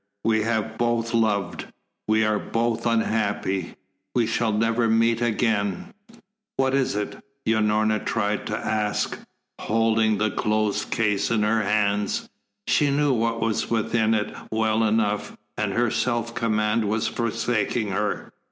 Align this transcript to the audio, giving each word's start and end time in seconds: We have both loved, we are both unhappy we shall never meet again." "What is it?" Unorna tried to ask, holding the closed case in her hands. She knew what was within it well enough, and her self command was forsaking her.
We 0.23 0.41
have 0.41 0.79
both 0.79 1.13
loved, 1.13 1.67
we 2.07 2.25
are 2.25 2.39
both 2.39 2.87
unhappy 2.87 3.75
we 4.15 4.25
shall 4.25 4.51
never 4.51 4.89
meet 4.89 5.21
again." 5.21 5.93
"What 6.57 6.73
is 6.73 6.95
it?" 6.95 7.19
Unorna 7.47 8.03
tried 8.03 8.47
to 8.47 8.57
ask, 8.57 9.19
holding 9.59 10.17
the 10.17 10.31
closed 10.31 10.89
case 10.89 11.29
in 11.29 11.43
her 11.43 11.61
hands. 11.61 12.27
She 12.65 12.89
knew 12.89 13.13
what 13.13 13.41
was 13.41 13.69
within 13.69 14.15
it 14.15 14.33
well 14.51 14.83
enough, 14.83 15.37
and 15.55 15.71
her 15.73 15.91
self 15.91 16.33
command 16.33 16.85
was 16.85 17.07
forsaking 17.07 17.89
her. 17.89 18.33